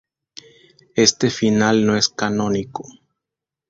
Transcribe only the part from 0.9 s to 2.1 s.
Este final no es